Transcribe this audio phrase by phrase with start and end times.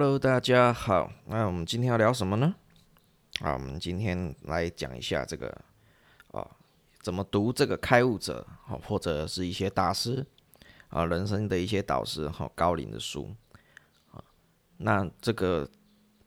[0.00, 1.12] Hello，大家好。
[1.26, 2.54] 那我们今天要聊什么呢？
[3.40, 5.46] 啊，我们今天来讲一下这个
[6.32, 6.40] 啊，
[7.02, 10.26] 怎么读这个开悟者，好，或者是一些大师
[10.88, 13.36] 啊，人生的一些导师，哈，高龄的书
[14.10, 14.24] 啊。
[14.78, 15.68] 那这个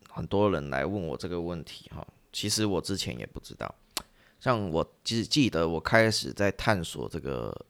[0.07, 3.73] 很多人来问我这个问题，哈，其实我之前也不知道。
[4.39, 7.65] 像我记记得我开始在探索这个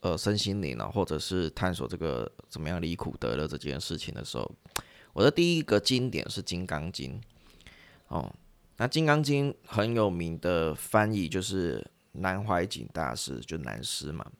[0.00, 4.52] 呃身心灵啊，或者是探索这个怎么样离苦得乐这件事情的时候，
[5.14, 7.18] 我的第一个经典是《金刚经》
[8.08, 8.30] 哦。
[8.76, 14.30] 那《金刚经》很有名的翻译就是南怀瑾大师，就南师嘛。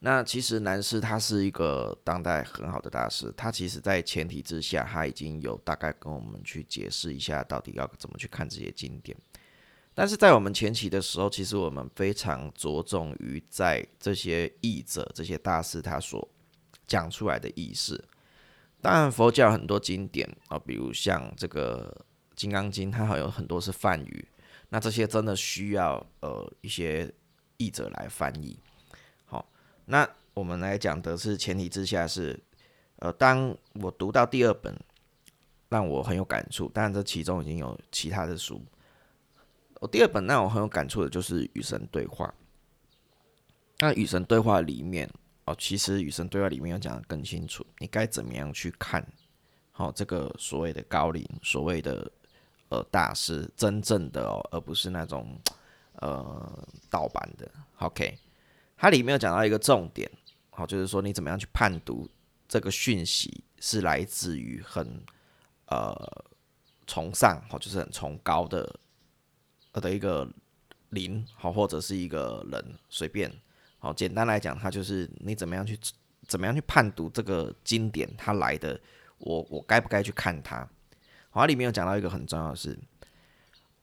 [0.00, 9.16] 那其实南师他是一个当代很好的大师，他其实在前提之下，他已经有大概跟我们去解释一下到底要怎么去看这些经典。
[9.94, 16.28] 但是在我们前期的时候，其实我们非常着重于在这些译者、这些大师他所
[16.86, 18.04] 讲出来的意思。
[18.80, 22.04] 当然，佛教很多经典啊，比如像这个
[22.36, 24.28] 《金刚经》，它还有很多是梵语，
[24.68, 27.12] 那这些真的需要呃一些
[27.56, 28.56] 译者来翻译。
[29.26, 29.50] 好，
[29.86, 32.38] 那我们来讲的是前提之下是，
[33.00, 34.72] 呃，当我读到第二本，
[35.68, 36.68] 让我很有感触。
[36.68, 38.64] 当然，这其中已经有其他的书。
[39.80, 42.26] 我第二本让我很有感触的就是《与神对话》。
[43.80, 45.10] 那《与神对话》里面
[45.48, 49.02] 哦，其实《与神对话》里面要讲的更清楚，你该怎么样去看，
[49.72, 52.12] 好这个所谓的高龄，所谓的
[52.68, 55.40] 呃大师，真正的哦，而不是那种
[55.94, 57.50] 呃盗版的。
[57.78, 58.18] OK，
[58.76, 60.10] 它里面有讲到一个重点，
[60.50, 62.06] 好，就是说你怎么样去判读
[62.46, 65.02] 这个讯息是来自于很
[65.68, 65.96] 呃
[66.86, 68.78] 崇尚，好，就是很崇高的
[69.72, 69.80] 呃。
[69.80, 70.28] 的一个
[70.90, 73.32] 灵好，或者是一个人随便
[73.78, 75.78] 好，简单来讲，它就是你怎么样去
[76.26, 78.80] 怎么样去判读这个经典它来的，
[79.18, 80.68] 我我该不该去看它？
[81.30, 82.78] 好，里面有讲到一个很重要的是，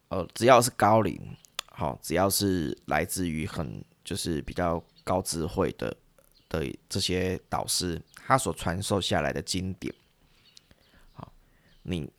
[0.10, 1.20] 呃，只要是高龄
[1.68, 5.96] 好，只要是来自于很就是比较高智慧的
[6.50, 9.94] 的这些导师，他所传授下来的经典，
[11.14, 11.32] 好，
[11.84, 12.12] 你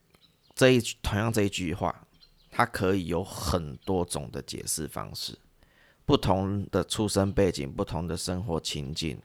[0.55, 2.03] 这一同样这一句话。
[2.49, 5.39] 它可以有很多种的解释方式，
[6.07, 9.21] 不同的出生背景、不同的生活情境，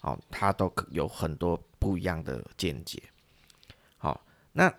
[0.00, 3.02] 好，他都有很多不一样的见解。
[3.98, 4.74] 好，那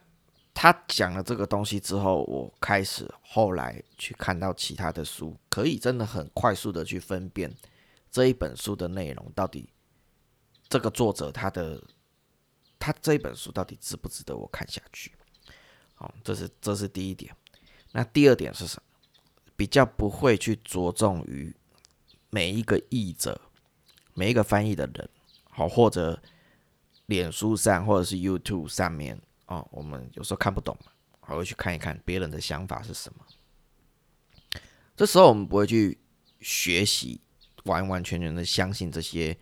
[0.51, 7.53] 他讲了这个东西之后，我开始后来去看到其他的书，可以真的很快速的去分辨
[8.09, 9.69] 这一本书的内容到底
[10.67, 11.79] 这个作者他的
[12.79, 15.11] 他这一本书到底值不值得我看下去？
[15.93, 17.35] 好，这是这是第一点。
[17.91, 18.81] 那第二点是什？
[19.57, 21.55] 比较不会去着重于
[22.29, 23.39] 每一个译者、
[24.13, 25.09] 每一个翻译的人，
[25.49, 26.21] 好，或者
[27.05, 34.61] 脸书上或者是 YouTube 上面哦，我们有时候看不懂嘛，还会去看一看别人的想法是什么。
[34.97, 35.97] 这时候我们不会去
[36.41, 37.21] 学习，
[37.63, 39.37] 完完全全的相信这些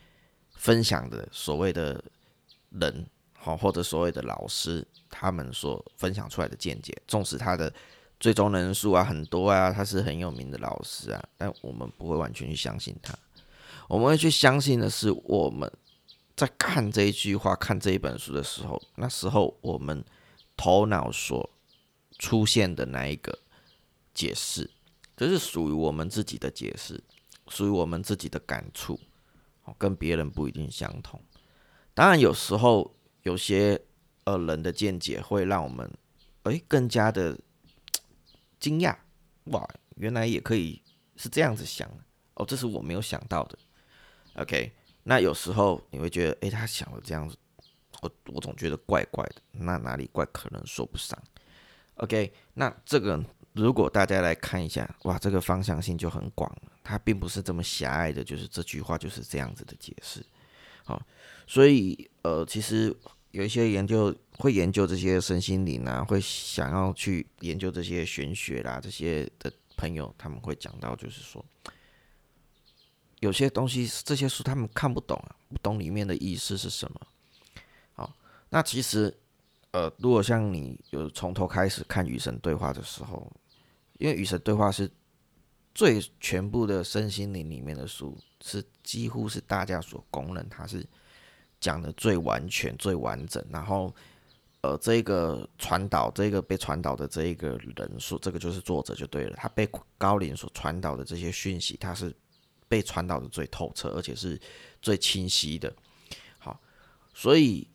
[0.55, 2.03] 分享的所谓的
[2.69, 7.73] 人，好，或者所谓的老师他们所分享出来的见解，纵使他的。
[8.23, 13.13] 最终人数啊很多啊，他是很有名的老师啊，但我们不会完全去相信他，
[13.89, 15.69] 我们会去相信的是我们
[16.33, 20.01] 在看这一句话、看这一本书的时候，那时候我们
[20.55, 21.49] 头脑所
[22.17, 23.37] 出现的那一个
[24.13, 24.69] 解释，
[25.17, 27.03] 这是属于我们自己的解释，
[27.49, 28.97] 属于我们自己的感触，
[29.77, 31.19] 跟别人不一定相同。
[31.93, 33.81] 当然，有时候有些
[34.23, 35.91] 呃人的见解会让我们
[36.43, 37.37] 诶更加的。
[38.63, 38.95] 惊讶，
[39.51, 40.81] 哇，原来也可以
[41.17, 41.85] 是这样子想
[42.35, 43.59] 哦，这是我没有想到的。
[44.35, 44.71] OK，
[45.03, 47.35] 那有时候你会觉得，诶，他想的这样子，
[48.01, 51.21] 我我总觉得怪怪的，那哪里怪，可能说不上。
[51.95, 60.25] OK，那这个如果大家来看一下，哇，这个方向性就很广了，它并不是这么狭隘的，就是这句话就是这样子的解释。
[60.85, 61.05] 好，
[61.45, 62.95] 所以呃，其实。
[63.33, 71.43] 有一些研究会研究这些身心灵啊，会想要去研究这些玄学啦，这些的朋友他们会讲到，就是说
[73.19, 77.01] 有些东西这些书他们看不懂啊，不懂里面的意思是什么。
[77.93, 78.13] 好，
[78.49, 79.15] 那其实
[79.71, 83.31] 呃，如果像你有从头开始看与神对话的时候，
[83.99, 84.89] 因为与神对话是
[85.75, 90.85] 最全部的身心灵里面的书，是几乎是大家所公认它是。
[91.59, 93.95] 讲的最完全、最完整，然后，
[94.63, 99.35] 呃，这个传导，这个被传导的这一个人数，这个就是作者就对了。
[99.35, 102.15] 他被高龄所传导的这些讯息，他是
[102.69, 104.39] 被传导的最透彻，而且是
[104.81, 105.71] 最清晰的。
[106.39, 106.57] 好，
[107.13, 107.67] 所以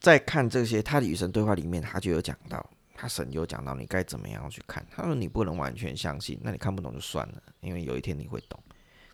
[0.00, 2.64] 在看这些他的与神对话里面，他就有讲到，
[2.94, 4.86] 他神有讲到你该怎么样去看。
[4.90, 8.58] 他说你不能完全相信，那你看不懂就算了，因为有一天你会懂。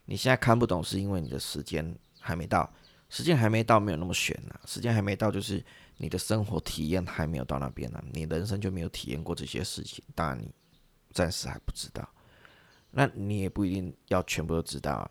[0.05, 2.72] 你现在看不懂，是因为你的时间还没到，
[3.12, 4.59] 时间还没到，没有那么悬呐。
[4.64, 5.62] 时间还没到，就是
[5.99, 10.03] 你的生活体验还没有到那边呢，你人生就没有体验过这些事情。
[10.14, 10.50] 当然，你
[11.11, 12.09] 暂时还不知道，
[12.91, 15.11] 那你也不一定要全部都知道啊。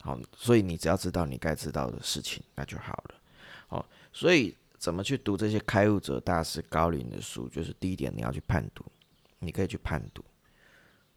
[0.00, 3.14] 好，所以你只要知道你该知道的事情，那就好了。
[3.68, 7.48] 好，所以怎么去读这些开悟者大师高龄的书？
[7.48, 8.84] 就是第一点，你要去判读，
[9.38, 10.24] 你可以去判读。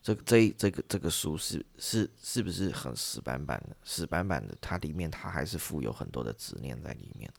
[0.02, 3.76] 这个这这个这个书是是是不是很死板板的？
[3.84, 7.32] 死板板的，它里面它还是附有很多的执念在里面。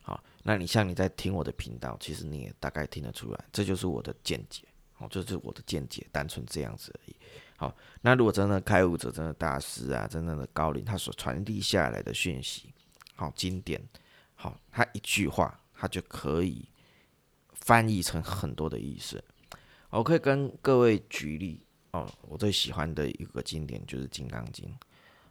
[0.00, 4.62] 好，那你像你在听我的频道，其实你也大概听得出来，这就是我的见解。
[4.96, 7.16] 哦，这就是我的见解，单纯这样子而已。
[7.56, 12.72] 好，那如果真的开悟者、真的大师啊、真正的高龄，他所传递下来的讯息，
[13.14, 13.80] 好经典，
[14.34, 16.66] 好，他一句话，他就可以
[17.52, 19.22] 翻译成很多的意思。
[19.90, 21.62] 我可以跟各位举例。
[21.92, 24.68] 哦，我最喜欢的一个经典就是《金刚经》。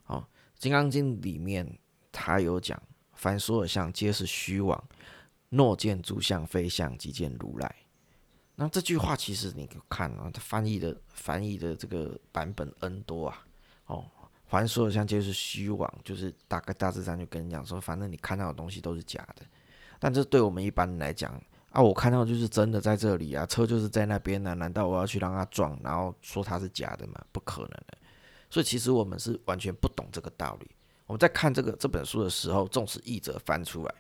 [0.07, 0.25] 哦，
[0.62, 1.77] 《金刚经》里面
[2.12, 2.81] 它有讲
[3.13, 4.77] ：“凡所有相，皆是虚妄；
[5.50, 7.75] 若见诸相非相，即见如来。”
[8.56, 13.45] 那这句话其实你看啊，它翻译的翻译的这个版本 N 多啊。
[13.86, 14.06] 哦，
[14.48, 19.45] 凡所有相，皆是虚妄，就是大概大致上就跟你讲说，反正你看到的东西都是假的。
[20.00, 27.23] 但这对我们一般来讲，啊，我看到就是真的在这里啊，车就是在那边呢，难道我要去让他撞，然后说他是假的吗？
[27.31, 27.97] 不可能的。
[28.49, 30.71] 所以其实我们是完全不懂这个道理。
[31.05, 33.93] 我们在看这个这本书的时候，纵使译者翻出来，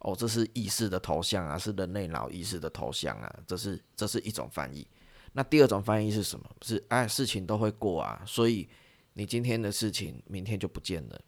[0.00, 4.86] 哦，这是意识的头像啊，是人类脑意识的头像啊，这是这是一种翻译。
[5.32, 6.48] 那第二种翻译是什么？
[6.62, 8.68] 是哎，事情都会过啊，所以
[9.14, 11.20] 你今天的事情明天就不见了。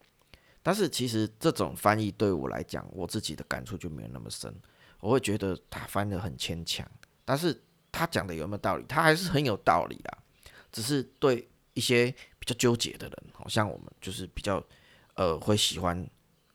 [0.63, 4.53] 但是其实这种翻译对我来讲，我自己的感触就没有那么深。
[5.01, 6.89] 我会觉得他翻的很牵强，
[7.25, 7.63] 但是
[7.93, 8.85] 他讲的有没有道理？
[8.89, 10.19] 他还是很有道理的，
[10.73, 14.63] 只是对一些比较纠结的人，好像我们就是比较
[15.15, 16.09] 呃会喜欢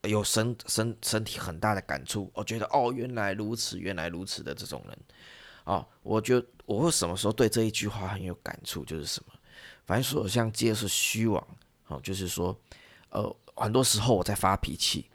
[0.04, 4.98] 有身身身体很大的感触，我觉得哦原来如此，原来如此的这种人，
[5.64, 9.34] 哦，我觉得我会什么时候对这一句话很有感触，就是什么，
[9.86, 11.48] 反正所有像皆是虚妄，
[11.88, 12.60] 哦，就是说
[13.10, 15.10] 呃很多时候我在发脾气，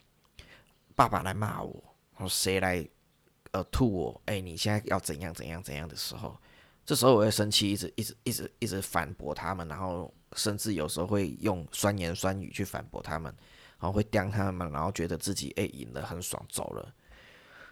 [0.94, 1.82] 爸爸来骂我，
[2.14, 2.88] 然后谁来？
[3.56, 6.36] 呃，吐我，哎，你现在要怎样怎样怎样的时候，
[6.84, 13.34] 这时候我会生气，一直一直一直一直反驳他们，然后甚至有时候会用酸言酸语去反驳他们，
[13.80, 16.92] 然后会刁他们，然后觉得自己哎赢了很爽走了。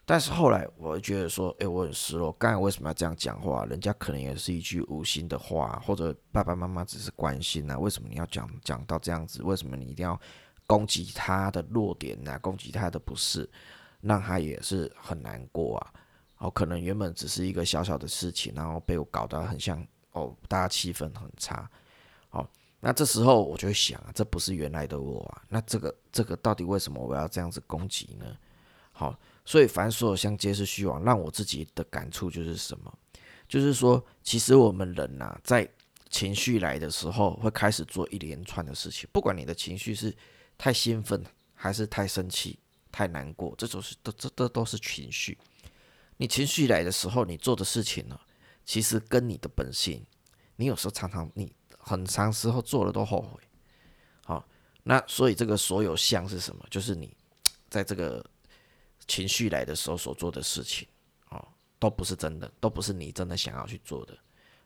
[0.07, 3.67] 但是后来我会觉得说，哎，我很失落，刚才为什么要这样讲话？
[3.67, 9.43] 人家可能也是一句无心的话，或者爸爸妈妈只是关心啊，为什么你要讲讲到这样子？
[9.43, 10.19] 为什么你一定要
[10.67, 12.39] 攻击他的弱点呢？
[12.39, 13.47] 攻击他的不是？
[14.05, 15.93] 让他也是很难过啊，
[16.39, 21.69] 哦，可能原本只是一个小小的事情，然后被我搞得很像哦，大家气氛很差，
[22.31, 22.47] 哦，
[22.81, 28.27] 那这时候我就会想啊，这不是原来的我啊，那这个这个到底为什么我要这样子攻击呢？
[28.93, 32.93] 好，所以凡所有相皆是虚妄，让我自己的感触就是什么？
[33.49, 35.69] 就是说，其实我们人呐，在
[36.09, 40.15] 情绪来的时候，会开始做一连串的事情，不管你的情绪是
[40.56, 42.58] 太兴奋还是太生气。
[42.94, 45.36] 太难过，这都是都这这都是情绪。
[46.17, 48.17] 你情绪来的时候，你做的事情呢，
[48.65, 50.06] 其实跟你的本性，
[50.55, 53.41] 你有时候常常你很长时候做了都后悔。
[54.24, 54.46] 好，
[54.84, 56.65] 那所以这个所有相是什么？
[56.70, 57.17] 就是你
[57.69, 58.24] 在这个
[59.08, 60.86] 情绪来的时候所做的事情，
[61.31, 61.48] 哦，
[61.81, 64.17] 都不是真的，都不是你真的想要去做的。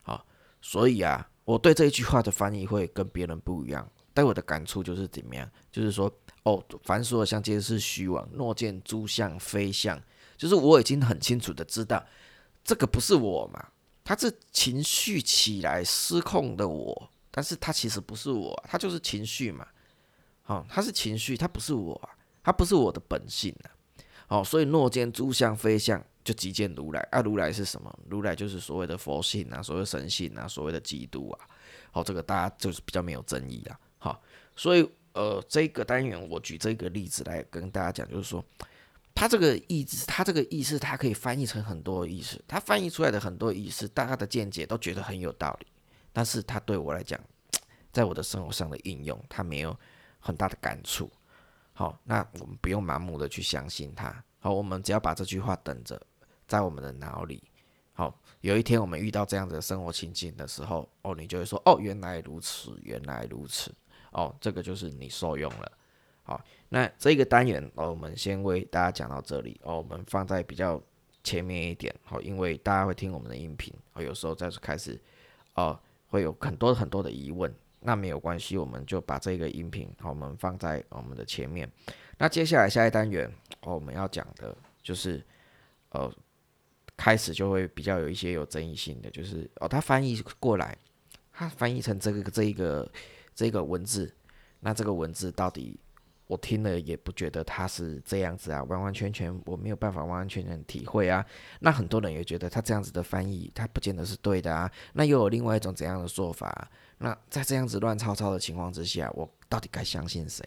[0.02, 0.22] 好，
[0.60, 3.90] 所以啊，我对这一句话的翻译会跟别人不一样。
[4.12, 5.50] 但我的感触就是怎么样？
[5.70, 6.12] 就是说。
[6.44, 8.26] 哦，凡所有相，皆是虚妄。
[8.32, 10.00] 若见诸相非相，
[10.34, 12.02] 就是我已经很清楚的知道，
[12.64, 13.68] 这个不是我嘛？
[14.02, 19.66] 他是情绪起来失控的我，但是他其实不是我，他就是情绪嘛。
[20.40, 22.08] 好，他是情绪，他不是我，
[22.42, 23.68] 他不是我的本性啊。
[24.28, 27.00] 哦，所以若见诸相非相，就即见如来。
[27.10, 27.94] 啊，如来是什么？
[28.08, 31.46] 如来就是所谓的佛性啊，所谓神性啊，所谓的基督啊。
[31.90, 33.78] 好，这个大家就是比较没有争议啊。
[34.58, 34.86] 所以。
[35.14, 38.44] 呃，这个单元我举这个例子来跟大家讲，就是说，
[39.16, 42.40] 他这个意思，他这个意思，它可以翻译成很多意思。
[42.46, 45.66] 他翻译出来的很多意思，大家的见解都觉得很有道理。
[46.12, 47.18] 但是他对我来讲，
[47.90, 49.76] 在我的生活上的应用，他没有
[50.20, 51.10] 很大的感触。
[51.72, 54.22] 好，那我们不用盲目的去相信他。
[54.38, 56.00] 好，我们只要把这句话等着
[56.46, 57.42] 在我们的脑里。
[57.92, 63.74] 好，有一天我们遇到这样子的生活情境的时候，哦，你就会说，哦，原来如此，原来如此。
[64.12, 65.72] 哦，这个就是你受用了，
[66.22, 70.80] 好，那这个单元哦，我们先为大家讲到这里哦，我们放在比较
[71.22, 75.00] 前面一点，好，因为大家会听我们的音频，哦，有时候再开始
[75.54, 81.70] 哦，会有很多很多的疑问，那没有关系，我们就把这个音频好，我们放在我们的前面。
[82.16, 83.30] 那接下来下一单元
[83.62, 85.24] 哦，我们要讲的就是
[85.90, 86.10] 呃，
[86.96, 90.76] 开始就会比较有一些有争议性的，就是哦，它翻译过来，
[91.32, 92.90] 它翻译成这个这一个
[93.38, 94.12] 这个文字，
[94.58, 95.78] 那这个文字到底？
[96.26, 101.24] 我听了也不觉得他是这样子啊，完完全全我没有办法完完全全体会啊。
[101.60, 104.68] 那很多人也觉得他这样子的翻译，他不见得是对的啊。
[104.92, 106.68] 那又有另外一种怎样的说法？
[106.98, 110.44] 那在这样子乱糟糟的情况之下，我到底该相信谁？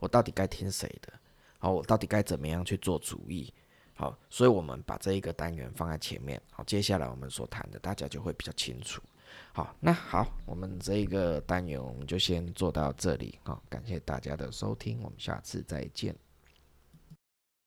[0.00, 1.12] 我到底该听谁的？
[1.60, 3.54] 好，我到底该怎么样去做主意？
[3.94, 6.42] 好，所以我们把这一个单元放在前面。
[6.50, 9.00] 好，接下来我们所谈的，大家就会比较清楚。
[9.52, 13.38] 好，那好，我们这一个单元我们就先做到这里。
[13.44, 16.14] 好，感谢大家的收听，我们下次再见。